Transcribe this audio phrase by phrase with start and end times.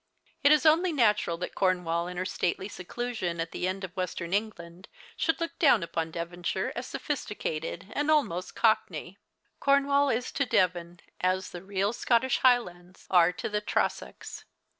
[0.41, 4.33] It is only natural that Cornwall in her stately seclusion at the end of Western
[4.33, 9.19] England should look down upon Devonshire as sophisticated and almost cockney.
[9.59, 14.45] Corn wall is to Devon as the real tScottish Highlands are to the Trossachs.